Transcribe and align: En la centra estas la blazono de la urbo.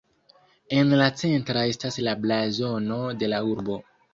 En 0.77 0.93
la 1.01 1.09
centra 1.23 1.65
estas 1.73 1.99
la 2.09 2.17
blazono 2.25 2.99
de 3.21 3.31
la 3.35 3.47
urbo. 3.55 3.79